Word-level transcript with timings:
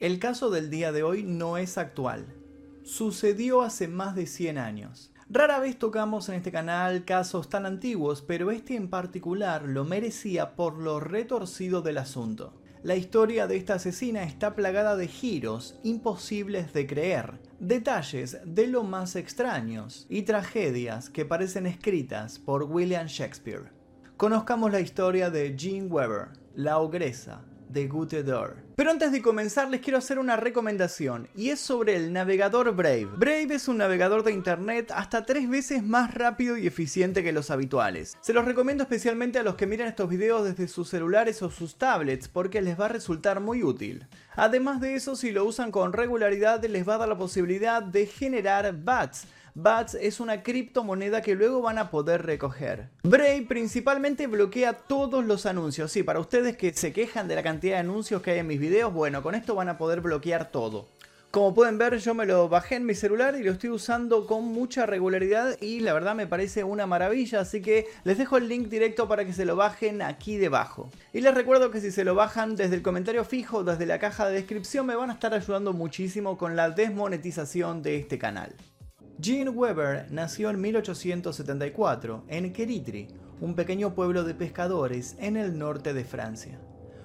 El 0.00 0.18
caso 0.18 0.48
del 0.48 0.70
día 0.70 0.92
de 0.92 1.02
hoy 1.02 1.24
no 1.24 1.58
es 1.58 1.76
actual. 1.76 2.24
Sucedió 2.84 3.60
hace 3.60 3.86
más 3.86 4.14
de 4.14 4.26
100 4.26 4.56
años. 4.56 5.12
Rara 5.28 5.58
vez 5.58 5.78
tocamos 5.78 6.30
en 6.30 6.36
este 6.36 6.50
canal 6.50 7.04
casos 7.04 7.50
tan 7.50 7.66
antiguos, 7.66 8.22
pero 8.22 8.50
este 8.50 8.76
en 8.76 8.88
particular 8.88 9.64
lo 9.68 9.84
merecía 9.84 10.56
por 10.56 10.78
lo 10.78 11.00
retorcido 11.00 11.82
del 11.82 11.98
asunto. 11.98 12.54
La 12.82 12.96
historia 12.96 13.46
de 13.46 13.58
esta 13.58 13.74
asesina 13.74 14.22
está 14.22 14.56
plagada 14.56 14.96
de 14.96 15.06
giros 15.06 15.78
imposibles 15.82 16.72
de 16.72 16.86
creer, 16.86 17.38
detalles 17.58 18.38
de 18.46 18.68
lo 18.68 18.84
más 18.84 19.16
extraños 19.16 20.06
y 20.08 20.22
tragedias 20.22 21.10
que 21.10 21.26
parecen 21.26 21.66
escritas 21.66 22.38
por 22.38 22.62
William 22.62 23.06
Shakespeare. 23.06 23.70
Conozcamos 24.16 24.72
la 24.72 24.80
historia 24.80 25.28
de 25.28 25.54
Jean 25.58 25.92
Weber, 25.92 26.28
la 26.54 26.78
ogresa 26.78 27.42
de 27.68 27.86
Gute 27.86 28.22
Pero 28.80 28.92
antes 28.92 29.12
de 29.12 29.20
comenzar 29.20 29.68
les 29.68 29.82
quiero 29.82 29.98
hacer 29.98 30.18
una 30.18 30.36
recomendación 30.36 31.28
y 31.36 31.50
es 31.50 31.60
sobre 31.60 31.96
el 31.96 32.14
navegador 32.14 32.74
Brave. 32.74 33.10
Brave 33.14 33.48
es 33.50 33.68
un 33.68 33.76
navegador 33.76 34.22
de 34.22 34.32
internet 34.32 34.90
hasta 34.96 35.26
tres 35.26 35.50
veces 35.50 35.84
más 35.84 36.14
rápido 36.14 36.56
y 36.56 36.66
eficiente 36.66 37.22
que 37.22 37.30
los 37.30 37.50
habituales. 37.50 38.16
Se 38.22 38.32
los 38.32 38.46
recomiendo 38.46 38.82
especialmente 38.82 39.38
a 39.38 39.42
los 39.42 39.56
que 39.56 39.66
miran 39.66 39.86
estos 39.86 40.08
videos 40.08 40.44
desde 40.44 40.66
sus 40.66 40.88
celulares 40.88 41.42
o 41.42 41.50
sus 41.50 41.76
tablets 41.76 42.28
porque 42.28 42.62
les 42.62 42.80
va 42.80 42.86
a 42.86 42.88
resultar 42.88 43.40
muy 43.40 43.62
útil. 43.62 44.06
Además 44.34 44.80
de 44.80 44.94
eso, 44.94 45.14
si 45.14 45.30
lo 45.30 45.44
usan 45.44 45.72
con 45.72 45.92
regularidad 45.92 46.64
les 46.64 46.88
va 46.88 46.94
a 46.94 46.98
dar 46.98 47.08
la 47.10 47.18
posibilidad 47.18 47.82
de 47.82 48.06
generar 48.06 48.74
bats 48.82 49.26
Bats 49.54 49.96
es 50.00 50.20
una 50.20 50.42
criptomoneda 50.42 51.22
que 51.22 51.34
luego 51.34 51.60
van 51.60 51.78
a 51.78 51.90
poder 51.90 52.24
recoger. 52.24 52.88
Brave 53.02 53.46
principalmente 53.48 54.26
bloquea 54.26 54.74
todos 54.74 55.24
los 55.24 55.46
anuncios. 55.46 55.90
Sí, 55.90 56.02
para 56.02 56.20
ustedes 56.20 56.56
que 56.56 56.72
se 56.72 56.92
quejan 56.92 57.28
de 57.28 57.34
la 57.34 57.42
cantidad 57.42 57.74
de 57.74 57.80
anuncios 57.80 58.22
que 58.22 58.32
hay 58.32 58.38
en 58.38 58.46
mis 58.46 58.60
videos, 58.60 58.69
bueno, 58.92 59.22
con 59.22 59.34
esto 59.34 59.54
van 59.54 59.68
a 59.68 59.78
poder 59.78 60.00
bloquear 60.00 60.50
todo. 60.50 60.88
Como 61.30 61.54
pueden 61.54 61.78
ver 61.78 61.96
yo 61.98 62.12
me 62.12 62.26
lo 62.26 62.48
bajé 62.48 62.74
en 62.74 62.86
mi 62.86 62.94
celular 62.94 63.36
y 63.36 63.44
lo 63.44 63.52
estoy 63.52 63.70
usando 63.70 64.26
con 64.26 64.46
mucha 64.46 64.84
regularidad 64.84 65.56
y 65.60 65.78
la 65.78 65.92
verdad 65.92 66.16
me 66.16 66.26
parece 66.26 66.64
una 66.64 66.86
maravilla, 66.86 67.40
así 67.40 67.62
que 67.62 67.86
les 68.02 68.18
dejo 68.18 68.36
el 68.36 68.48
link 68.48 68.68
directo 68.68 69.06
para 69.06 69.24
que 69.24 69.32
se 69.32 69.44
lo 69.44 69.54
bajen 69.54 70.02
aquí 70.02 70.38
debajo. 70.38 70.90
Y 71.12 71.20
les 71.20 71.32
recuerdo 71.32 71.70
que 71.70 71.80
si 71.80 71.92
se 71.92 72.02
lo 72.02 72.16
bajan 72.16 72.56
desde 72.56 72.74
el 72.74 72.82
comentario 72.82 73.24
fijo 73.24 73.62
desde 73.62 73.86
la 73.86 74.00
caja 74.00 74.26
de 74.26 74.34
descripción 74.34 74.86
me 74.86 74.96
van 74.96 75.10
a 75.10 75.14
estar 75.14 75.32
ayudando 75.32 75.72
muchísimo 75.72 76.36
con 76.36 76.56
la 76.56 76.70
desmonetización 76.70 77.82
de 77.82 77.96
este 77.96 78.18
canal. 78.18 78.54
Jean 79.18 79.50
Weber 79.56 80.10
nació 80.10 80.50
en 80.50 80.60
1874 80.60 82.24
en 82.26 82.52
Keritri, 82.52 83.06
un 83.40 83.54
pequeño 83.54 83.94
pueblo 83.94 84.24
de 84.24 84.34
pescadores 84.34 85.14
en 85.20 85.36
el 85.36 85.58
norte 85.58 85.94
de 85.94 86.04
Francia. 86.04 86.58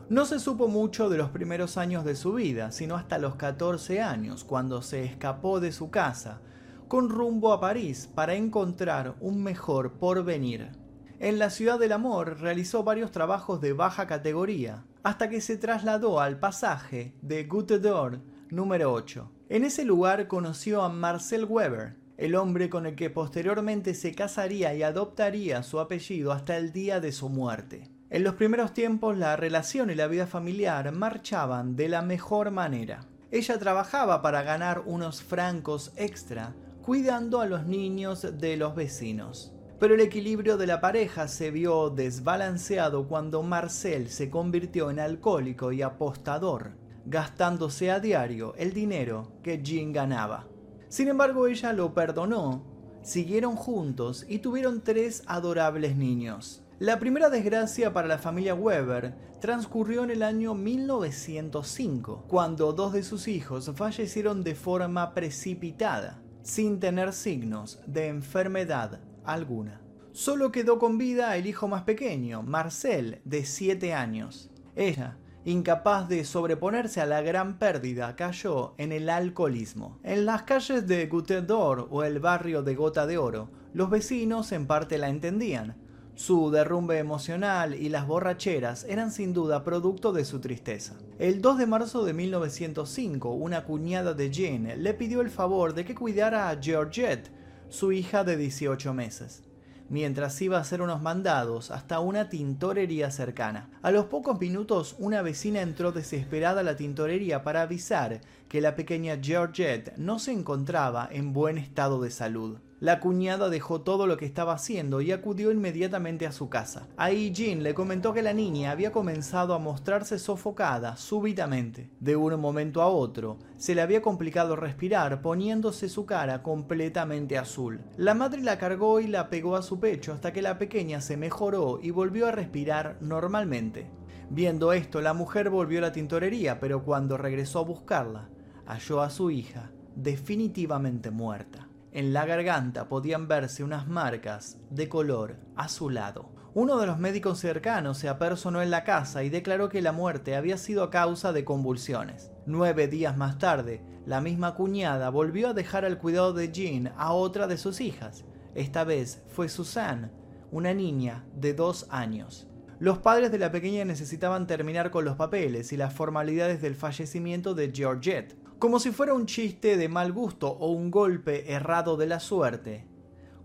No 0.07 0.25
se 0.25 0.39
supo 0.39 0.67
mucho 0.67 1.09
de 1.09 1.17
los 1.17 1.31
primeros 1.31 1.77
años 1.77 2.05
de 2.05 2.15
su 2.15 2.33
vida, 2.33 2.71
sino 2.71 2.95
hasta 2.95 3.17
los 3.17 3.37
14 3.37 4.03
años, 4.03 4.43
cuando 4.43 4.83
se 4.83 5.03
escapó 5.03 5.59
de 5.59 5.71
su 5.71 5.89
casa, 5.89 6.41
con 6.87 7.09
rumbo 7.09 7.51
a 7.51 7.59
París 7.59 8.07
para 8.13 8.35
encontrar 8.35 9.15
un 9.19 9.41
mejor 9.41 9.93
porvenir. 9.93 10.69
En 11.17 11.39
la 11.39 11.49
ciudad 11.49 11.79
del 11.79 11.91
amor 11.91 12.39
realizó 12.39 12.83
varios 12.83 13.09
trabajos 13.09 13.61
de 13.61 13.73
baja 13.73 14.05
categoría, 14.05 14.85
hasta 15.01 15.27
que 15.27 15.41
se 15.41 15.57
trasladó 15.57 16.19
al 16.19 16.37
pasaje 16.37 17.15
de 17.23 17.45
Goutte 17.45 17.79
d'Or 17.79 18.19
número 18.51 18.93
8. 18.93 19.31
En 19.49 19.63
ese 19.63 19.85
lugar 19.85 20.27
conoció 20.27 20.83
a 20.83 20.89
Marcel 20.89 21.45
Weber, 21.45 21.95
el 22.17 22.35
hombre 22.35 22.69
con 22.69 22.85
el 22.85 22.95
que 22.95 23.09
posteriormente 23.09 23.95
se 23.95 24.13
casaría 24.13 24.75
y 24.75 24.83
adoptaría 24.83 25.63
su 25.63 25.79
apellido 25.79 26.31
hasta 26.31 26.57
el 26.57 26.71
día 26.71 26.99
de 26.99 27.11
su 27.11 27.27
muerte. 27.27 27.94
En 28.15 28.23
los 28.23 28.35
primeros 28.35 28.71
tiempos 28.71 29.17
la 29.17 29.35
relación 29.35 29.89
y 29.89 29.93
la 29.93 30.07
vida 30.07 30.25
familiar 30.25 30.89
marchaban 30.93 31.75
de 31.75 31.89
la 31.89 32.01
mejor 32.01 32.49
manera. 32.49 33.01
Ella 33.29 33.59
trabajaba 33.59 34.21
para 34.21 34.41
ganar 34.41 34.83
unos 34.85 35.21
francos 35.21 35.91
extra, 35.97 36.55
cuidando 36.81 37.41
a 37.41 37.45
los 37.45 37.65
niños 37.65 38.25
de 38.39 38.55
los 38.55 38.73
vecinos. 38.73 39.51
Pero 39.81 39.95
el 39.95 39.99
equilibrio 39.99 40.55
de 40.55 40.65
la 40.65 40.79
pareja 40.79 41.27
se 41.27 41.51
vio 41.51 41.89
desbalanceado 41.89 43.09
cuando 43.09 43.43
Marcel 43.43 44.07
se 44.07 44.29
convirtió 44.29 44.89
en 44.91 45.01
alcohólico 45.01 45.73
y 45.73 45.81
apostador, 45.81 46.71
gastándose 47.05 47.91
a 47.91 47.99
diario 47.99 48.53
el 48.55 48.71
dinero 48.71 49.33
que 49.43 49.61
Jean 49.61 49.91
ganaba. 49.91 50.47
Sin 50.87 51.09
embargo, 51.09 51.47
ella 51.47 51.73
lo 51.73 51.93
perdonó, 51.93 52.63
siguieron 53.01 53.57
juntos 53.57 54.25
y 54.29 54.39
tuvieron 54.39 54.85
tres 54.85 55.21
adorables 55.27 55.97
niños. 55.97 56.64
La 56.79 56.99
primera 56.99 57.29
desgracia 57.29 57.93
para 57.93 58.09
la 58.09 58.17
familia 58.17 58.53
Weber 58.53 59.15
transcurrió 59.39 60.03
en 60.03 60.09
el 60.09 60.21
año 60.21 60.55
1905, 60.55 62.25
cuando 62.27 62.73
dos 62.73 62.91
de 62.91 63.03
sus 63.03 63.29
hijos 63.29 63.71
fallecieron 63.75 64.43
de 64.43 64.55
forma 64.55 65.13
precipitada, 65.13 66.21
sin 66.43 66.81
tener 66.81 67.13
signos 67.13 67.79
de 67.87 68.09
enfermedad 68.09 68.99
alguna. 69.23 69.79
Solo 70.11 70.51
quedó 70.51 70.77
con 70.77 70.97
vida 70.97 71.37
el 71.37 71.47
hijo 71.47 71.69
más 71.69 71.83
pequeño, 71.83 72.43
Marcel, 72.43 73.21
de 73.23 73.45
7 73.45 73.93
años. 73.93 74.51
Ella 74.75 75.17
incapaz 75.45 76.09
de 76.09 76.25
sobreponerse 76.25 76.99
a 76.99 77.05
la 77.05 77.21
gran 77.21 77.57
pérdida, 77.57 78.15
cayó 78.17 78.73
en 78.77 78.91
el 78.91 79.09
alcoholismo. 79.09 79.99
En 80.03 80.25
las 80.25 80.41
calles 80.41 80.87
de 80.87 81.05
Goutte 81.05 81.41
d'Or 81.41 81.87
o 81.89 82.03
el 82.03 82.19
barrio 82.19 82.63
de 82.63 82.75
Gota 82.75 83.05
de 83.05 83.17
Oro, 83.17 83.49
los 83.73 83.89
vecinos 83.89 84.51
en 84.51 84.65
parte 84.67 84.97
la 84.97 85.07
entendían. 85.07 85.84
Su 86.15 86.49
derrumbe 86.49 86.97
emocional 86.97 87.75
y 87.75 87.89
las 87.89 88.07
borracheras 88.07 88.85
eran 88.85 89.11
sin 89.11 89.33
duda 89.33 89.65
producto 89.65 90.13
de 90.13 90.23
su 90.23 90.39
tristeza. 90.39 90.95
El 91.19 91.41
2 91.41 91.57
de 91.57 91.67
marzo 91.67 92.05
de 92.05 92.13
1905, 92.13 93.31
una 93.31 93.65
cuñada 93.65 94.13
de 94.13 94.31
Jean 94.31 94.81
le 94.81 94.93
pidió 94.93 95.19
el 95.19 95.29
favor 95.29 95.73
de 95.73 95.83
que 95.83 95.93
cuidara 95.93 96.49
a 96.49 96.61
Georgette, 96.61 97.29
su 97.67 97.91
hija 97.91 98.23
de 98.23 98.37
18 98.37 98.93
meses 98.93 99.43
mientras 99.89 100.41
iba 100.41 100.57
a 100.57 100.61
hacer 100.61 100.81
unos 100.81 101.01
mandados 101.01 101.71
hasta 101.71 101.99
una 101.99 102.29
tintorería 102.29 103.11
cercana. 103.11 103.69
A 103.81 103.91
los 103.91 104.05
pocos 104.05 104.39
minutos 104.39 104.95
una 104.99 105.21
vecina 105.21 105.61
entró 105.61 105.91
desesperada 105.91 106.61
a 106.61 106.63
la 106.63 106.75
tintorería 106.75 107.43
para 107.43 107.61
avisar 107.61 108.21
que 108.49 108.61
la 108.61 108.75
pequeña 108.75 109.19
Georgette 109.21 109.95
no 109.97 110.19
se 110.19 110.31
encontraba 110.31 111.07
en 111.11 111.33
buen 111.33 111.57
estado 111.57 112.01
de 112.01 112.11
salud. 112.11 112.57
La 112.85 112.99
cuñada 112.99 113.49
dejó 113.49 113.81
todo 113.81 114.05
lo 114.05 114.15
que 114.15 114.27
estaba 114.27 114.53
haciendo 114.53 115.01
y 115.01 115.11
acudió 115.11 115.51
inmediatamente 115.51 116.27
a 116.27 116.31
su 116.31 116.49
casa. 116.49 116.87
Ahí 116.97 117.31
Jean 117.31 117.63
le 117.63 117.73
comentó 117.73 118.13
que 118.13 118.21
la 118.21 118.31
niña 118.31 118.69
había 118.69 118.91
comenzado 118.91 119.55
a 119.55 119.57
mostrarse 119.57 120.19
sofocada 120.19 120.95
súbitamente. 120.95 121.89
De 121.99 122.15
un 122.15 122.39
momento 122.39 122.83
a 122.83 122.87
otro, 122.89 123.39
se 123.57 123.73
le 123.73 123.81
había 123.81 124.03
complicado 124.03 124.55
respirar 124.55 125.23
poniéndose 125.23 125.89
su 125.89 126.05
cara 126.05 126.43
completamente 126.43 127.39
azul. 127.39 127.81
La 127.97 128.13
madre 128.13 128.43
la 128.43 128.59
cargó 128.59 128.99
y 128.99 129.07
la 129.07 129.31
pegó 129.31 129.55
a 129.55 129.63
su 129.63 129.79
pecho 129.79 130.13
hasta 130.13 130.31
que 130.31 130.43
la 130.43 130.59
pequeña 130.59 131.01
se 131.01 131.17
mejoró 131.17 131.79
y 131.81 131.89
volvió 131.89 132.27
a 132.27 132.33
respirar 132.33 132.97
normalmente. 133.01 133.87
Viendo 134.29 134.73
esto, 134.73 135.01
la 135.01 135.15
mujer 135.15 135.49
volvió 135.49 135.79
a 135.79 135.81
la 135.81 135.91
tintorería, 135.91 136.59
pero 136.59 136.83
cuando 136.83 137.17
regresó 137.17 137.61
a 137.61 137.63
buscarla, 137.63 138.29
halló 138.67 139.01
a 139.01 139.09
su 139.09 139.31
hija 139.31 139.71
definitivamente 139.95 141.09
muerta. 141.09 141.67
En 141.95 142.11
la 142.11 142.25
garganta 142.25 142.89
podían 142.89 143.29
verse 143.29 143.63
unas 143.63 143.87
marcas 143.87 144.57
de 144.69 144.89
color 144.89 145.37
azulado. 145.55 146.29
Uno 146.53 146.77
de 146.77 146.87
los 146.87 146.99
médicos 146.99 147.39
cercanos 147.39 147.97
se 147.99 148.09
apersonó 148.09 148.61
en 148.61 148.69
la 148.69 148.83
casa 148.83 149.23
y 149.23 149.29
declaró 149.29 149.69
que 149.69 149.81
la 149.81 149.93
muerte 149.93 150.35
había 150.35 150.57
sido 150.57 150.83
a 150.83 150.89
causa 150.89 151.31
de 151.31 151.45
convulsiones. 151.45 152.31
Nueve 152.45 152.89
días 152.89 153.15
más 153.15 153.37
tarde, 153.37 153.81
la 154.05 154.19
misma 154.19 154.55
cuñada 154.55 155.09
volvió 155.09 155.47
a 155.47 155.53
dejar 155.53 155.85
al 155.85 155.97
cuidado 155.97 156.33
de 156.33 156.51
Jean 156.51 156.91
a 156.97 157.13
otra 157.13 157.47
de 157.47 157.57
sus 157.57 157.79
hijas. 157.79 158.25
Esta 158.55 158.83
vez 158.83 159.23
fue 159.29 159.47
Suzanne, 159.47 160.11
una 160.51 160.73
niña 160.73 161.23
de 161.33 161.53
dos 161.53 161.87
años. 161.91 162.45
Los 162.77 162.97
padres 162.97 163.31
de 163.31 163.39
la 163.39 163.51
pequeña 163.51 163.85
necesitaban 163.85 164.47
terminar 164.47 164.91
con 164.91 165.05
los 165.05 165.15
papeles 165.15 165.71
y 165.71 165.77
las 165.77 165.93
formalidades 165.93 166.61
del 166.61 166.75
fallecimiento 166.75 167.55
de 167.55 167.71
Georgette, 167.73 168.35
como 168.59 168.79
si 168.79 168.91
fuera 168.91 169.13
un 169.13 169.25
chiste 169.25 169.77
de 169.77 169.89
mal 169.89 170.13
gusto 170.13 170.49
o 170.49 170.71
un 170.71 170.89
golpe 170.89 171.51
errado 171.51 171.97
de 171.97 172.07
la 172.07 172.19
suerte. 172.19 172.87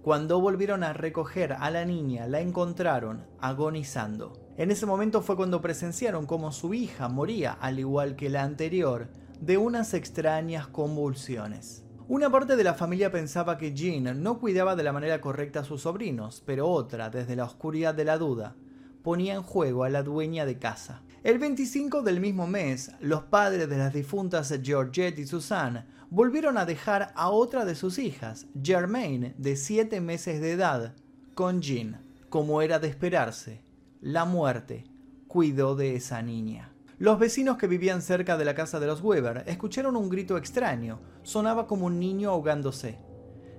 Cuando 0.03 0.41
volvieron 0.41 0.83
a 0.83 0.93
recoger 0.93 1.53
a 1.53 1.71
la 1.71 1.85
niña, 1.85 2.27
la 2.27 2.41
encontraron 2.41 3.27
agonizando. 3.41 4.33
En 4.57 4.71
ese 4.71 4.87
momento 4.87 5.21
fue 5.21 5.37
cuando 5.37 5.61
presenciaron 5.61 6.27
cómo 6.27 6.53
su 6.53 6.75
hija 6.75 7.09
moría, 7.09 7.53
al 7.53 7.79
igual 7.79 8.17
que 8.17 8.31
la 8.31 8.43
anterior, 8.43 9.09
de 9.41 9.59
unas 9.59 9.95
extrañas 9.95 10.69
convulsiones. 10.69 11.85
Una 12.09 12.31
parte 12.31 12.57
de 12.57 12.65
la 12.65 12.75
familia 12.75 13.11
pensaba 13.13 13.57
que 13.57 13.73
Jean 13.73 14.23
no 14.23 14.39
cuidaba 14.39 14.75
de 14.75 14.83
la 14.83 14.93
manera 14.93 15.21
correcta 15.21 15.61
a 15.61 15.65
sus 15.65 15.83
sobrinos, 15.83 16.43
pero 16.45 16.69
otra, 16.69 17.11
desde 17.11 17.37
la 17.37 17.45
oscuridad 17.45 17.95
de 17.95 18.05
la 18.05 18.19
duda, 18.19 18.57
ponía 19.03 19.35
en 19.35 19.43
juego 19.43 19.85
a 19.85 19.91
la 19.91 20.03
dueña 20.03 20.45
de 20.45 20.59
casa. 20.59 21.03
El 21.23 21.39
25 21.39 22.01
del 22.01 22.19
mismo 22.19 22.47
mes, 22.47 22.93
los 22.99 23.25
padres 23.25 23.69
de 23.69 23.77
las 23.77 23.93
difuntas 23.93 24.59
Georgette 24.63 25.19
y 25.19 25.27
Suzanne 25.27 25.85
volvieron 26.09 26.57
a 26.57 26.65
dejar 26.65 27.13
a 27.15 27.29
otra 27.29 27.67
de 27.67 27.75
sus 27.75 27.99
hijas, 27.99 28.47
Germaine, 28.63 29.35
de 29.37 29.57
7 29.57 30.01
meses 30.01 30.41
de 30.41 30.53
edad, 30.53 30.95
con 31.35 31.61
Jean. 31.61 32.01
Como 32.31 32.63
era 32.63 32.79
de 32.79 32.89
esperarse, 32.89 33.61
la 34.01 34.25
muerte 34.25 34.85
cuidó 35.29 35.77
de 35.77 35.95
esa 35.95 36.23
niña. 36.23 36.73
Los 36.97 37.19
vecinos 37.19 37.59
que 37.59 37.67
vivían 37.67 38.01
cerca 38.01 38.39
de 38.39 38.47
la 38.47 38.55
casa 38.55 38.81
de 38.81 38.87
los 38.87 39.03
Weber 39.03 39.45
escucharon 39.47 39.97
un 39.97 40.09
grito 40.09 40.39
extraño, 40.39 41.01
sonaba 41.23 41.67
como 41.67 41.85
un 41.85 42.01
niño 42.01 42.31
ahogándose. 42.31 42.99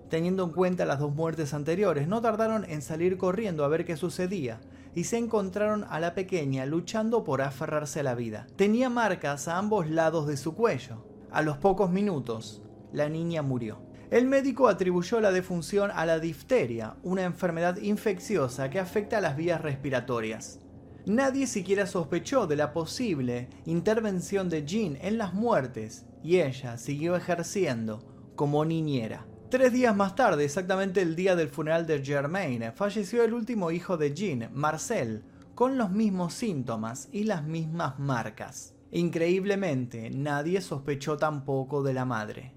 Teniendo 0.10 0.46
en 0.46 0.52
cuenta 0.52 0.86
las 0.86 0.98
dos 0.98 1.14
muertes 1.14 1.54
anteriores, 1.54 2.08
no 2.08 2.22
tardaron 2.22 2.66
en 2.68 2.82
salir 2.82 3.20
corriendo 3.20 3.64
a 3.64 3.68
ver 3.68 3.86
qué 3.86 3.98
sucedía, 3.98 4.60
y 4.96 5.06
se 5.06 5.18
encontraron 5.18 5.86
a 5.90 6.00
la 6.00 6.14
pequeña 6.14 6.66
luchando 6.66 7.24
por 7.24 7.42
aferrarse 7.42 8.02
a 8.02 8.04
la 8.04 8.16
vida. 8.16 8.48
Tenía 8.56 8.90
marcas 8.90 9.48
a 9.48 9.58
ambos 9.58 9.90
lados 9.90 10.28
de 10.28 10.38
su 10.38 10.54
cuello. 10.54 11.06
A 11.32 11.42
los 11.42 11.58
pocos 11.58 11.92
minutos, 11.92 12.62
la 12.92 13.10
niña 13.10 13.42
murió. 13.42 13.80
El 14.10 14.28
médico 14.28 14.68
atribuyó 14.68 15.22
la 15.22 15.32
defunción 15.32 15.90
a 15.94 16.06
la 16.06 16.20
difteria, 16.20 16.98
una 17.02 17.24
enfermedad 17.24 17.78
infecciosa 17.78 18.70
que 18.70 18.80
afecta 18.80 19.20
a 19.20 19.22
las 19.22 19.38
vías 19.38 19.62
respiratorias. 19.62 20.60
Nadie 21.06 21.48
siquiera 21.48 21.88
sospechó 21.88 22.46
de 22.46 22.58
la 22.58 22.74
posible 22.74 23.50
intervención 23.66 24.50
de 24.50 24.66
Jean 24.66 24.98
en 25.02 25.18
las 25.18 25.34
muertes 25.34 26.06
y 26.22 26.42
ella 26.42 26.78
siguió 26.78 27.16
ejerciendo 27.16 28.04
como 28.36 28.66
niñera. 28.66 29.26
Tres 29.52 29.74
días 29.74 29.94
más 29.94 30.16
tarde, 30.16 30.46
exactamente 30.46 31.02
el 31.02 31.14
día 31.14 31.36
del 31.36 31.50
funeral 31.50 31.86
de 31.86 32.02
Germaine, 32.02 32.72
falleció 32.72 33.22
el 33.22 33.34
último 33.34 33.70
hijo 33.70 33.98
de 33.98 34.14
Jean, 34.14 34.50
Marcel, 34.54 35.26
con 35.56 35.78
los 35.78 35.92
mismos 35.92 36.34
síntomas 36.34 37.10
y 37.12 37.26
las 37.26 37.44
mismas 37.44 38.00
marcas. 38.00 38.76
Increíblemente, 38.92 40.10
nadie 40.10 40.62
sospechó 40.62 41.18
tampoco 41.18 41.84
de 41.84 41.94
la 41.94 42.06
madre. 42.06 42.54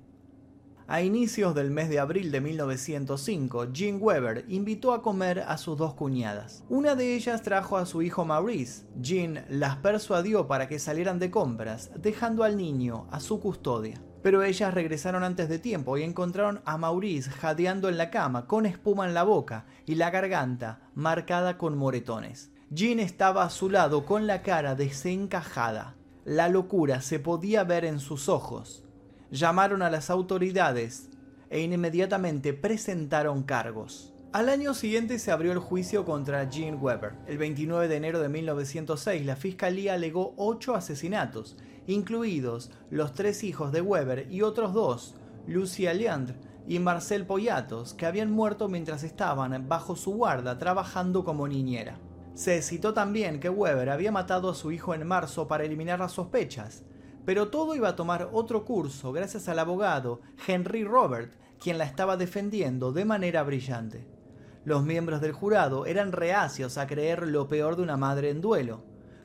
A 0.87 1.03
inicios 1.03 1.53
del 1.57 1.73
mes 1.73 1.89
de 1.89 1.99
abril 1.99 2.31
de 2.31 2.41
1905, 2.41 3.73
Jean 3.73 3.99
Weber 4.01 4.45
invitó 4.47 4.93
a 4.93 5.03
comer 5.03 5.41
a 5.41 5.59
sus 5.59 5.77
dos 5.77 5.95
cuñadas. 5.95 6.63
Una 6.69 6.95
de 6.95 7.17
ellas 7.17 7.43
trajo 7.43 7.77
a 7.77 7.87
su 7.87 8.03
hijo 8.03 8.25
Maurice. 8.25 8.85
Jean 9.01 9.45
las 9.49 9.79
persuadió 9.79 10.47
para 10.47 10.69
que 10.69 10.79
salieran 10.79 11.19
de 11.19 11.33
compras, 11.33 11.91
dejando 11.97 12.45
al 12.45 12.57
niño 12.57 13.09
a 13.11 13.19
su 13.19 13.41
custodia. 13.41 14.01
Pero 14.25 14.43
ellas 14.43 14.75
regresaron 14.75 15.23
antes 15.23 15.49
de 15.49 15.61
tiempo 15.61 15.97
y 15.97 16.03
encontraron 16.03 16.63
a 16.65 16.77
Maurice 16.77 17.31
jadeando 17.31 17.89
en 17.89 17.97
la 17.97 18.11
cama, 18.11 18.49
con 18.49 18.67
espuma 18.67 19.07
en 19.07 19.15
la 19.15 19.23
boca 19.23 19.67
y 19.87 19.95
la 19.95 20.11
garganta 20.11 20.81
marcada 20.97 21.59
con 21.59 21.79
moretones. 21.79 22.51
Jean 22.71 22.99
estaba 22.99 23.45
a 23.45 23.51
su 23.51 23.71
lado 23.71 24.05
con 24.05 24.27
la 24.27 24.43
cara 24.43 24.75
desencajada. 24.75 25.95
La 26.25 26.49
locura 26.49 27.01
se 27.03 27.21
podía 27.21 27.63
ver 27.63 27.85
en 27.85 28.01
sus 28.01 28.29
ojos 28.29 28.85
llamaron 29.35 29.83
a 29.83 29.91
las 29.91 30.11
autoridades 30.11 31.09
e 31.51 31.61
inmediatamente 31.61 32.53
presentaron 32.53 33.43
cargos. 33.43 34.13
Al 34.33 34.49
año 34.49 34.75
siguiente 34.75 35.19
se 35.19 35.31
abrió 35.31 35.53
el 35.53 35.59
juicio 35.59 36.05
contra 36.05 36.49
Jean 36.49 36.79
Weber. 36.81 37.15
El 37.27 37.39
29 37.39 37.89
de 37.89 37.97
enero 37.97 38.21
de 38.21 38.29
1906 38.29 39.27
la 39.27 39.37
fiscalía 39.37 39.95
alegó 39.95 40.35
ocho 40.37 40.75
asesinatos, 40.75 41.57
incluidos 41.87 42.71
los 42.91 43.13
tres 43.13 43.45
hijos 43.45 43.73
de 43.73 43.81
Weber 43.81 44.27
y 44.31 44.43
otros 44.43 44.73
dos, 44.73 45.15
Lucia 45.47 45.93
Leandre 45.93 46.37
y 46.67 46.79
Marcel 46.79 47.27
Poyatos, 47.27 47.95
que 47.95 48.07
habían 48.07 48.31
muerto 48.31 48.69
mientras 48.69 49.05
estaban 49.05 49.69
bajo 49.69 49.97
su 49.97 50.13
guarda 50.13 50.59
trabajando 50.59 51.25
como 51.25 51.47
niñera. 51.47 51.99
Se 52.35 52.63
citó 52.63 52.95
también 52.95 53.39
que 53.39 53.51
Weber 53.51 53.91
había 53.91 54.11
matado 54.11 54.51
a 54.51 54.55
su 54.55 54.73
hijo 54.73 54.95
en 54.95 55.07
marzo 55.07 55.47
para 55.47 55.65
eliminar 55.65 56.01
las 56.01 56.13
sospechas, 56.13 56.83
pero 57.25 57.49
todo 57.49 57.75
iba 57.75 57.91
a 57.91 57.97
tomar 57.97 58.29
otro 58.33 58.65
curso 58.65 59.13
gracias 59.13 59.49
al 59.49 59.59
abogado 59.59 60.21
Henry 60.47 60.85
Robert, 60.85 61.33
quien 61.61 61.79
la 61.79 61.85
estaba 61.85 62.17
defendiendo 62.17 62.93
de 62.93 63.05
manera 63.05 63.43
brillante. 63.43 64.07
Los 64.65 64.83
miembros 64.83 65.21
del 65.21 65.33
jurado 65.33 65.87
eran 65.87 66.13
reacios 66.13 66.79
a 66.79 66.87
creer 66.87 67.29
lo 67.29 67.49
peor 67.49 67.77
de 67.77 67.83
una 67.83 67.97
madre 67.97 68.31
en 68.31 68.41
duelo. 68.41 68.83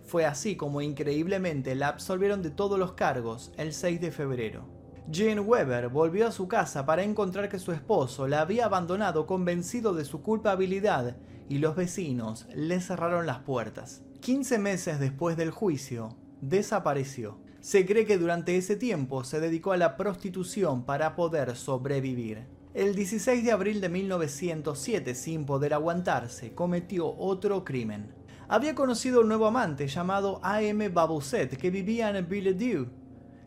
Fue 0.10 0.26
así 0.26 0.56
como 0.56 0.82
increíblemente 0.82 1.76
la 1.76 1.90
absolvieron 1.90 2.42
de 2.42 2.50
todos 2.50 2.80
los 2.80 2.94
cargos 2.94 3.52
el 3.58 3.74
6 3.74 4.02
de 4.02 4.10
febrero. 4.10 4.66
Jane 5.14 5.40
Weber 5.40 5.90
volvió 5.90 6.28
a 6.28 6.32
su 6.32 6.48
casa 6.48 6.84
para 6.84 7.04
encontrar 7.04 7.48
que 7.48 7.60
su 7.60 7.74
esposo 7.74 8.28
la 8.28 8.42
había 8.42 8.66
abandonado 8.66 9.28
convencido 9.28 9.94
de 9.94 10.06
su 10.06 10.24
culpabilidad 10.24 11.18
y 11.48 11.60
los 11.60 11.76
vecinos 11.76 12.48
le 12.56 12.82
cerraron 12.82 13.28
las 13.28 13.38
puertas. 13.42 14.02
15 14.22 14.58
meses 14.58 15.00
después 15.00 15.38
del 15.38 15.52
juicio, 15.52 16.18
desapareció. 16.42 17.38
Se 17.62 17.86
cree 17.86 18.08
que 18.08 18.18
durante 18.18 18.58
ese 18.58 18.76
tiempo 18.76 19.24
se 19.24 19.40
dedicó 19.40 19.74
a 19.74 19.78
la 19.78 19.96
prostitución 19.96 20.86
para 20.86 21.16
poder 21.16 21.56
sobrevivir. 21.56 22.48
El 22.74 22.96
16 22.96 23.44
de 23.44 23.52
abril 23.52 23.80
de 23.80 23.90
1907, 23.90 25.14
sin 25.14 25.46
poder 25.46 25.76
aguantarse, 25.76 26.56
cometió 26.56 27.16
otro 27.16 27.64
crimen. 27.64 28.19
Había 28.52 28.74
conocido 28.74 29.22
un 29.22 29.28
nuevo 29.28 29.46
amante 29.46 29.88
llamado 29.88 30.40
A.M. 30.42 30.90
Babousset 30.90 31.56
que 31.56 31.70
vivía 31.70 32.10
en 32.10 32.28
Villedieu. 32.28 32.88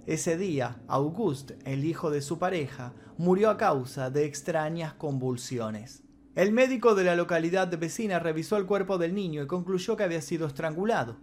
Ese 0.07 0.37
día, 0.37 0.81
Auguste, 0.87 1.59
el 1.65 1.85
hijo 1.85 2.13
de 2.13 2.23
su 2.23 2.39
pareja, 2.39 2.93
murió 3.19 3.51
a 3.51 3.57
causa 3.57 4.11
de 4.11 4.27
extrañas 4.27 4.95
convulsiones. 4.95 6.05
El 6.37 6.53
médico 6.53 6.95
de 6.95 7.03
la 7.03 7.17
localidad 7.17 7.77
vecina 7.77 8.21
revisó 8.21 8.57
el 8.57 8.65
cuerpo 8.65 8.97
del 8.97 9.13
niño 9.13 9.43
y 9.43 9.49
concluyó 9.49 9.97
que 9.97 10.05
había 10.05 10.23
sido 10.23 10.47
estrangulado. 10.47 11.17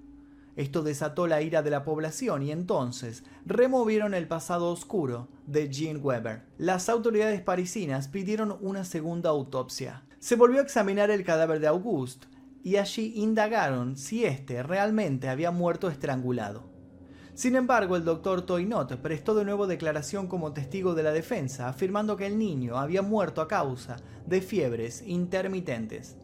Esto 0.58 0.84
desató 0.84 1.26
la 1.26 1.42
ira 1.42 1.62
de 1.62 1.70
la 1.70 1.86
población 1.86 2.44
y 2.44 2.52
entonces 2.52 3.24
removieron 3.46 4.14
el 4.14 4.28
pasado 4.28 4.74
oscuro 4.74 5.30
de 5.48 5.70
Jean 5.70 6.02
Weber. 6.04 6.44
Las 6.58 6.90
autoridades 6.90 7.40
parisinas 7.40 8.10
pidieron 8.10 8.58
una 8.60 8.84
segunda 8.84 9.30
autopsia. 9.30 10.04
Se 10.20 10.36
volvió 10.36 10.60
a 10.60 10.64
examinar 10.64 11.12
el 11.12 11.24
cadáver 11.24 11.62
de 11.62 11.68
Auguste 11.68 12.28
y 12.64 12.78
allí 12.78 13.14
indagaron 13.16 13.98
si 13.98 14.26
éste 14.26 14.64
realmente 14.64 15.30
había 15.30 15.52
muerto 15.52 15.90
estrangulado. 15.90 16.70
Sin 17.34 17.56
embargo, 17.56 17.96
el 17.96 18.04
doctor 18.04 18.42
Toynot 18.42 18.98
prestó 18.98 19.34
de 19.34 19.46
nuevo 19.46 19.66
declaración 19.66 20.28
como 20.28 20.52
testigo 20.52 20.94
de 20.94 21.04
la 21.04 21.14
defensa, 21.14 21.70
afirmando 21.70 22.18
que 22.18 22.26
el 22.26 22.38
niño 22.38 22.78
había 22.78 23.02
muerto 23.02 23.42
a 23.42 23.48
causa 23.48 23.96
de 24.26 24.42
fiebres 24.42 25.02
intermitentes. 25.08 26.18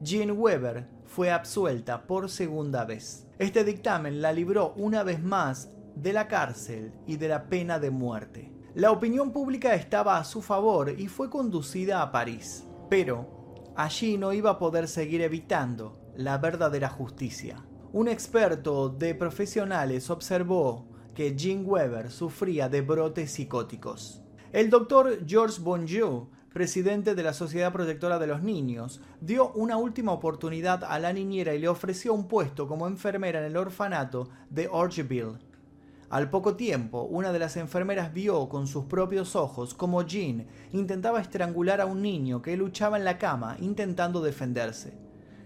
Jean 0.00 0.30
Weber 0.30 0.86
fue 1.04 1.30
absuelta 1.30 2.06
por 2.06 2.30
segunda 2.30 2.86
vez. 2.86 3.26
Este 3.38 3.62
dictamen 3.62 4.22
la 4.22 4.32
libró 4.32 4.72
una 4.76 5.02
vez 5.02 5.22
más 5.22 5.68
de 5.94 6.14
la 6.14 6.28
cárcel 6.28 6.92
y 7.06 7.18
de 7.18 7.28
la 7.28 7.50
pena 7.50 7.78
de 7.78 7.90
muerte. 7.90 8.50
La 8.74 8.90
opinión 8.90 9.32
pública 9.32 9.74
estaba 9.74 10.16
a 10.16 10.24
su 10.24 10.40
favor 10.40 10.98
y 10.98 11.08
fue 11.08 11.28
conducida 11.28 12.00
a 12.00 12.10
París, 12.10 12.64
pero 12.88 13.41
allí 13.76 14.18
no 14.18 14.32
iba 14.32 14.50
a 14.50 14.58
poder 14.58 14.88
seguir 14.88 15.20
evitando 15.22 15.98
la 16.16 16.38
verdadera 16.38 16.88
justicia. 16.88 17.64
Un 17.92 18.08
experto 18.08 18.88
de 18.88 19.14
profesionales 19.14 20.10
observó 20.10 20.88
que 21.14 21.36
Jean 21.36 21.64
Weber 21.66 22.10
sufría 22.10 22.68
de 22.68 22.80
brotes 22.80 23.32
psicóticos. 23.32 24.22
El 24.52 24.70
doctor 24.70 25.18
Georges 25.26 25.60
Bonjour 25.60 26.28
presidente 26.52 27.14
de 27.14 27.22
la 27.22 27.32
Sociedad 27.32 27.72
Protectora 27.72 28.18
de 28.18 28.26
los 28.26 28.42
Niños, 28.42 29.00
dio 29.20 29.52
una 29.52 29.76
última 29.76 30.12
oportunidad 30.12 30.84
a 30.84 30.98
la 30.98 31.12
niñera 31.12 31.54
y 31.54 31.58
le 31.58 31.68
ofreció 31.68 32.12
un 32.12 32.28
puesto 32.28 32.68
como 32.68 32.86
enfermera 32.86 33.40
en 33.40 33.46
el 33.46 33.56
orfanato 33.56 34.28
de 34.50 34.68
Orgeville. 34.70 35.38
Al 36.12 36.28
poco 36.28 36.56
tiempo, 36.56 37.04
una 37.04 37.32
de 37.32 37.38
las 37.38 37.56
enfermeras 37.56 38.12
vio 38.12 38.50
con 38.50 38.66
sus 38.66 38.84
propios 38.84 39.34
ojos 39.34 39.72
cómo 39.72 40.02
Jean 40.02 40.46
intentaba 40.70 41.22
estrangular 41.22 41.80
a 41.80 41.86
un 41.86 42.02
niño 42.02 42.42
que 42.42 42.54
luchaba 42.54 42.98
en 42.98 43.06
la 43.06 43.16
cama 43.16 43.56
intentando 43.60 44.20
defenderse. 44.20 44.92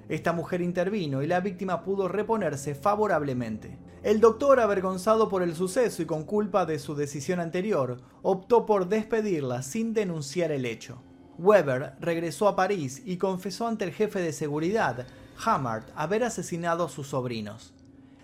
Esta 0.08 0.32
mujer 0.32 0.62
intervino 0.62 1.22
y 1.22 1.28
la 1.28 1.38
víctima 1.38 1.84
pudo 1.84 2.08
reponerse 2.08 2.74
favorablemente. 2.74 3.78
El 4.02 4.18
doctor, 4.18 4.58
avergonzado 4.58 5.28
por 5.28 5.44
el 5.44 5.54
suceso 5.54 6.02
y 6.02 6.06
con 6.06 6.24
culpa 6.24 6.66
de 6.66 6.80
su 6.80 6.96
decisión 6.96 7.38
anterior, 7.38 8.00
optó 8.22 8.66
por 8.66 8.88
despedirla 8.88 9.62
sin 9.62 9.94
denunciar 9.94 10.50
el 10.50 10.64
hecho. 10.64 11.00
Weber 11.38 11.92
regresó 12.00 12.48
a 12.48 12.56
París 12.56 13.02
y 13.04 13.18
confesó 13.18 13.68
ante 13.68 13.84
el 13.84 13.92
jefe 13.92 14.18
de 14.20 14.32
seguridad, 14.32 15.06
Hamart, 15.44 15.90
haber 15.94 16.24
asesinado 16.24 16.86
a 16.86 16.88
sus 16.88 17.06
sobrinos. 17.06 17.75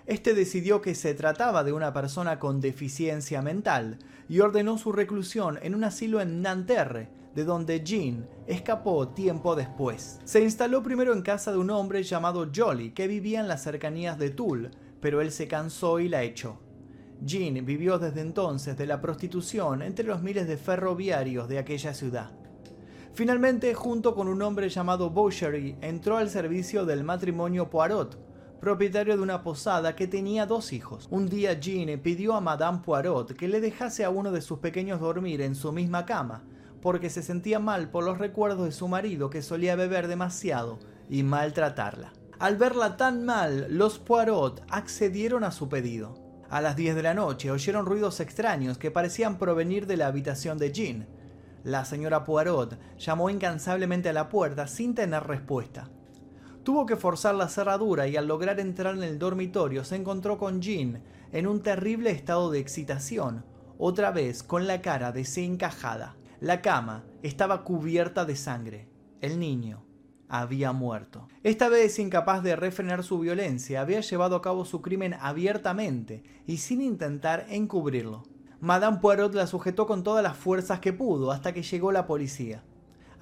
Este 0.06 0.34
decidió 0.34 0.82
que 0.82 0.94
se 0.94 1.14
trataba 1.14 1.62
de 1.62 1.72
una 1.72 1.92
persona 1.92 2.38
con 2.38 2.60
deficiencia 2.60 3.40
mental 3.40 3.98
y 4.28 4.40
ordenó 4.40 4.76
su 4.78 4.92
reclusión 4.92 5.58
en 5.62 5.74
un 5.74 5.84
asilo 5.84 6.20
en 6.20 6.42
Nanterre, 6.42 7.08
de 7.34 7.44
donde 7.44 7.84
Jean 7.84 8.28
escapó 8.46 9.08
tiempo 9.08 9.54
después. 9.54 10.18
Se 10.24 10.42
instaló 10.42 10.82
primero 10.82 11.12
en 11.12 11.22
casa 11.22 11.52
de 11.52 11.58
un 11.58 11.70
hombre 11.70 12.02
llamado 12.02 12.50
Jolly, 12.54 12.90
que 12.90 13.06
vivía 13.06 13.40
en 13.40 13.48
las 13.48 13.62
cercanías 13.62 14.18
de 14.18 14.30
Toul, 14.30 14.70
pero 15.00 15.20
él 15.20 15.30
se 15.30 15.48
cansó 15.48 16.00
y 16.00 16.08
la 16.08 16.22
echó. 16.22 16.58
Jean 17.24 17.64
vivió 17.64 17.98
desde 17.98 18.20
entonces 18.20 18.76
de 18.76 18.86
la 18.86 19.00
prostitución 19.00 19.82
entre 19.82 20.04
los 20.04 20.22
miles 20.22 20.48
de 20.48 20.56
ferroviarios 20.56 21.48
de 21.48 21.58
aquella 21.58 21.94
ciudad. 21.94 22.32
Finalmente, 23.14 23.74
junto 23.74 24.14
con 24.14 24.26
un 24.26 24.42
hombre 24.42 24.68
llamado 24.68 25.10
Bouchery, 25.10 25.76
entró 25.80 26.16
al 26.16 26.30
servicio 26.30 26.84
del 26.84 27.04
matrimonio 27.04 27.70
Poirot, 27.70 28.31
propietario 28.62 29.16
de 29.16 29.22
una 29.24 29.42
posada 29.42 29.96
que 29.96 30.06
tenía 30.06 30.46
dos 30.46 30.72
hijos. 30.72 31.08
Un 31.10 31.28
día 31.28 31.58
Jean 31.58 31.98
pidió 31.98 32.34
a 32.34 32.40
Madame 32.40 32.78
Poirot 32.78 33.34
que 33.34 33.48
le 33.48 33.60
dejase 33.60 34.04
a 34.04 34.10
uno 34.10 34.30
de 34.30 34.40
sus 34.40 34.60
pequeños 34.60 35.00
dormir 35.00 35.40
en 35.40 35.56
su 35.56 35.72
misma 35.72 36.06
cama, 36.06 36.44
porque 36.80 37.10
se 37.10 37.24
sentía 37.24 37.58
mal 37.58 37.90
por 37.90 38.04
los 38.04 38.18
recuerdos 38.18 38.66
de 38.66 38.70
su 38.70 38.86
marido 38.86 39.30
que 39.30 39.42
solía 39.42 39.74
beber 39.74 40.06
demasiado 40.06 40.78
y 41.10 41.24
maltratarla. 41.24 42.12
Al 42.38 42.56
verla 42.56 42.96
tan 42.96 43.24
mal, 43.24 43.66
los 43.68 43.98
Poirot 43.98 44.62
accedieron 44.70 45.42
a 45.42 45.50
su 45.50 45.68
pedido. 45.68 46.14
A 46.48 46.60
las 46.60 46.76
10 46.76 46.94
de 46.94 47.02
la 47.02 47.14
noche 47.14 47.50
oyeron 47.50 47.84
ruidos 47.84 48.20
extraños 48.20 48.78
que 48.78 48.92
parecían 48.92 49.38
provenir 49.38 49.88
de 49.88 49.96
la 49.96 50.06
habitación 50.06 50.58
de 50.58 50.70
Jean. 50.70 51.08
La 51.64 51.84
señora 51.84 52.22
Poirot 52.22 52.78
llamó 52.96 53.28
incansablemente 53.28 54.10
a 54.10 54.12
la 54.12 54.28
puerta 54.28 54.68
sin 54.68 54.94
tener 54.94 55.24
respuesta. 55.24 55.90
Tuvo 56.62 56.86
que 56.86 56.96
forzar 56.96 57.34
la 57.34 57.48
cerradura 57.48 58.06
y 58.06 58.16
al 58.16 58.28
lograr 58.28 58.60
entrar 58.60 58.94
en 58.94 59.02
el 59.02 59.18
dormitorio 59.18 59.84
se 59.84 59.96
encontró 59.96 60.38
con 60.38 60.62
Jean 60.62 61.02
en 61.32 61.48
un 61.48 61.62
terrible 61.62 62.10
estado 62.10 62.50
de 62.52 62.60
excitación, 62.60 63.44
otra 63.78 64.12
vez 64.12 64.44
con 64.44 64.68
la 64.68 64.80
cara 64.80 65.10
desencajada. 65.10 66.16
La 66.40 66.60
cama 66.60 67.04
estaba 67.22 67.64
cubierta 67.64 68.24
de 68.24 68.36
sangre. 68.36 68.88
El 69.20 69.40
niño 69.40 69.84
había 70.28 70.72
muerto. 70.72 71.28
Esta 71.42 71.68
vez 71.68 71.98
incapaz 71.98 72.42
de 72.42 72.56
refrenar 72.56 73.02
su 73.02 73.18
violencia, 73.18 73.80
había 73.80 74.00
llevado 74.00 74.36
a 74.36 74.42
cabo 74.42 74.64
su 74.64 74.82
crimen 74.82 75.14
abiertamente 75.20 76.22
y 76.46 76.58
sin 76.58 76.80
intentar 76.80 77.44
encubrirlo. 77.48 78.22
Madame 78.60 78.98
Poirot 78.98 79.34
la 79.34 79.48
sujetó 79.48 79.86
con 79.86 80.04
todas 80.04 80.22
las 80.22 80.36
fuerzas 80.36 80.78
que 80.78 80.92
pudo 80.92 81.32
hasta 81.32 81.52
que 81.52 81.62
llegó 81.62 81.90
la 81.90 82.06
policía. 82.06 82.62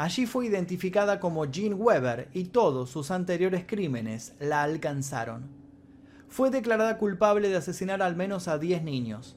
Allí 0.00 0.24
fue 0.24 0.46
identificada 0.46 1.20
como 1.20 1.44
Jean 1.44 1.74
Weber 1.76 2.30
y 2.32 2.44
todos 2.44 2.88
sus 2.88 3.10
anteriores 3.10 3.64
crímenes 3.66 4.32
la 4.40 4.62
alcanzaron. 4.62 5.50
Fue 6.26 6.48
declarada 6.48 6.96
culpable 6.96 7.50
de 7.50 7.56
asesinar 7.56 8.00
al 8.00 8.16
menos 8.16 8.48
a 8.48 8.56
10 8.56 8.82
niños. 8.82 9.36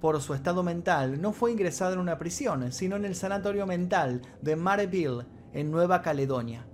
Por 0.00 0.18
su 0.22 0.32
estado 0.32 0.62
mental, 0.62 1.20
no 1.20 1.34
fue 1.34 1.52
ingresada 1.52 1.92
en 1.92 1.98
una 1.98 2.16
prisión, 2.16 2.72
sino 2.72 2.96
en 2.96 3.04
el 3.04 3.16
sanatorio 3.16 3.66
mental 3.66 4.22
de 4.40 4.56
Mareville, 4.56 5.26
en 5.52 5.70
Nueva 5.70 6.00
Caledonia. 6.00 6.66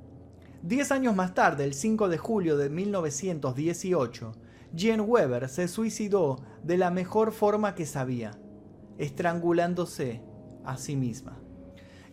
Diez 0.62 0.92
años 0.92 1.16
más 1.16 1.34
tarde, 1.34 1.64
el 1.64 1.74
5 1.74 2.08
de 2.08 2.18
julio 2.18 2.56
de 2.56 2.70
1918, 2.70 4.30
Jean 4.74 5.00
Weber 5.00 5.48
se 5.48 5.66
suicidó 5.66 6.36
de 6.62 6.78
la 6.78 6.92
mejor 6.92 7.32
forma 7.32 7.74
que 7.74 7.84
sabía, 7.84 8.38
estrangulándose 8.96 10.22
a 10.64 10.76
sí 10.76 10.94
misma. 10.94 11.43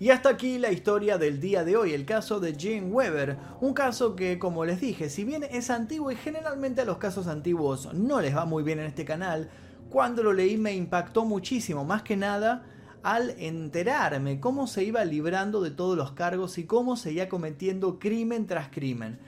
Y 0.01 0.09
hasta 0.09 0.29
aquí 0.29 0.57
la 0.57 0.71
historia 0.71 1.19
del 1.19 1.39
día 1.39 1.63
de 1.63 1.77
hoy, 1.77 1.93
el 1.93 2.05
caso 2.05 2.39
de 2.39 2.57
Jean 2.57 2.91
Weber, 2.91 3.37
un 3.59 3.75
caso 3.75 4.15
que 4.15 4.39
como 4.39 4.65
les 4.65 4.81
dije, 4.81 5.11
si 5.11 5.23
bien 5.23 5.43
es 5.43 5.69
antiguo 5.69 6.09
y 6.09 6.15
generalmente 6.15 6.81
a 6.81 6.85
los 6.85 6.97
casos 6.97 7.27
antiguos 7.27 7.93
no 7.93 8.19
les 8.19 8.35
va 8.35 8.45
muy 8.45 8.63
bien 8.63 8.79
en 8.79 8.87
este 8.87 9.05
canal, 9.05 9.51
cuando 9.91 10.23
lo 10.23 10.33
leí 10.33 10.57
me 10.57 10.73
impactó 10.73 11.23
muchísimo, 11.23 11.85
más 11.85 12.01
que 12.01 12.17
nada 12.17 12.63
al 13.03 13.35
enterarme 13.37 14.39
cómo 14.39 14.65
se 14.65 14.83
iba 14.83 15.05
librando 15.05 15.61
de 15.61 15.69
todos 15.69 15.95
los 15.95 16.13
cargos 16.13 16.57
y 16.57 16.65
cómo 16.65 16.97
seguía 16.97 17.29
cometiendo 17.29 17.99
crimen 17.99 18.47
tras 18.47 18.69
crimen. 18.69 19.19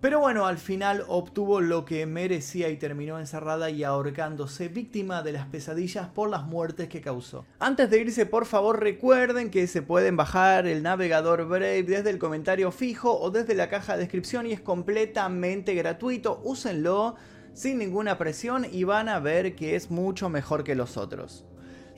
Pero 0.00 0.18
bueno, 0.18 0.46
al 0.46 0.56
final 0.56 1.04
obtuvo 1.08 1.60
lo 1.60 1.84
que 1.84 2.06
merecía 2.06 2.70
y 2.70 2.78
terminó 2.78 3.18
encerrada 3.18 3.68
y 3.68 3.84
ahorcándose, 3.84 4.68
víctima 4.68 5.22
de 5.22 5.32
las 5.32 5.46
pesadillas 5.46 6.08
por 6.08 6.30
las 6.30 6.44
muertes 6.44 6.88
que 6.88 7.02
causó. 7.02 7.44
Antes 7.58 7.90
de 7.90 8.00
irse, 8.00 8.24
por 8.24 8.46
favor, 8.46 8.80
recuerden 8.80 9.50
que 9.50 9.66
se 9.66 9.82
pueden 9.82 10.16
bajar 10.16 10.66
el 10.66 10.82
navegador 10.82 11.46
Brave 11.46 11.82
desde 11.82 12.08
el 12.08 12.18
comentario 12.18 12.72
fijo 12.72 13.20
o 13.20 13.30
desde 13.30 13.54
la 13.54 13.68
caja 13.68 13.92
de 13.92 14.00
descripción 14.00 14.46
y 14.46 14.52
es 14.52 14.62
completamente 14.62 15.74
gratuito. 15.74 16.40
Úsenlo 16.44 17.16
sin 17.52 17.76
ninguna 17.76 18.16
presión 18.16 18.66
y 18.72 18.84
van 18.84 19.10
a 19.10 19.20
ver 19.20 19.54
que 19.54 19.76
es 19.76 19.90
mucho 19.90 20.30
mejor 20.30 20.64
que 20.64 20.74
los 20.74 20.96
otros. 20.96 21.44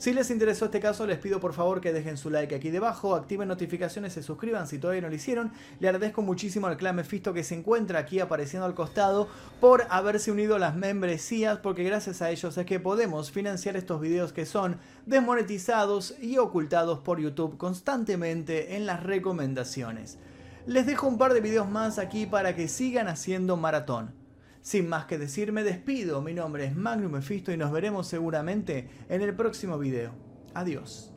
Si 0.03 0.11
les 0.11 0.29
interesó 0.31 0.65
este 0.65 0.81
caso, 0.81 1.07
les 1.07 1.17
pido 1.17 1.39
por 1.39 1.53
favor 1.53 1.79
que 1.79 1.93
dejen 1.93 2.17
su 2.17 2.29
like 2.29 2.53
aquí 2.53 2.69
debajo, 2.71 3.15
activen 3.15 3.47
notificaciones, 3.47 4.11
se 4.11 4.21
suscriban 4.21 4.67
si 4.67 4.77
todavía 4.77 5.01
no 5.01 5.07
lo 5.07 5.15
hicieron. 5.15 5.53
Le 5.79 5.87
agradezco 5.87 6.21
muchísimo 6.21 6.67
al 6.67 6.75
clan 6.75 6.97
Mephisto 6.97 7.31
que 7.31 7.45
se 7.45 7.55
encuentra 7.55 7.99
aquí 7.99 8.19
apareciendo 8.19 8.65
al 8.65 8.73
costado 8.73 9.29
por 9.61 9.87
haberse 9.89 10.29
unido 10.29 10.57
a 10.57 10.59
las 10.59 10.75
membresías, 10.75 11.59
porque 11.59 11.85
gracias 11.85 12.21
a 12.21 12.31
ellos 12.31 12.57
es 12.57 12.65
que 12.65 12.81
podemos 12.81 13.31
financiar 13.31 13.77
estos 13.77 14.01
videos 14.01 14.33
que 14.33 14.45
son 14.45 14.77
desmonetizados 15.05 16.15
y 16.21 16.37
ocultados 16.37 16.99
por 16.99 17.21
YouTube 17.21 17.55
constantemente 17.55 18.75
en 18.75 18.85
las 18.85 19.03
recomendaciones. 19.03 20.17
Les 20.65 20.85
dejo 20.85 21.07
un 21.07 21.17
par 21.17 21.33
de 21.33 21.39
videos 21.39 21.69
más 21.69 21.97
aquí 21.97 22.25
para 22.25 22.57
que 22.57 22.67
sigan 22.67 23.07
haciendo 23.07 23.55
maratón. 23.55 24.22
Sin 24.63 24.87
más 24.87 25.05
que 25.05 25.17
decir, 25.17 25.51
me 25.51 25.63
despido. 25.63 26.21
Mi 26.21 26.33
nombre 26.33 26.65
es 26.65 26.75
Magnum 26.75 27.11
Mephisto 27.11 27.51
y 27.51 27.57
nos 27.57 27.71
veremos 27.71 28.07
seguramente 28.07 28.87
en 29.09 29.21
el 29.21 29.35
próximo 29.35 29.77
video. 29.77 30.13
Adiós. 30.53 31.12